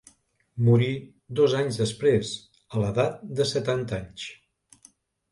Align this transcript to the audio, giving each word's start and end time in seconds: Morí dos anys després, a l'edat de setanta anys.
Morí 0.67 0.87
dos 1.39 1.55
anys 1.59 1.77
després, 1.81 2.31
a 2.77 2.81
l'edat 2.83 3.19
de 3.41 3.45
setanta 3.51 3.99
anys. 3.99 4.25